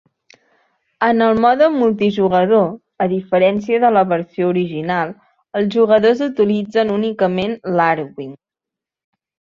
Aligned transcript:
En 1.07 1.19
el 1.25 1.41
mode 1.43 1.65
multijugador, 1.73 2.63
a 3.05 3.07
diferència 3.11 3.81
de 3.85 3.91
la 3.99 4.03
versió 4.13 4.47
original, 4.55 5.13
els 5.61 5.71
jugadors 5.77 6.25
utilitzen 6.31 6.95
únicament 6.99 7.57
l'Arwing. 7.77 8.37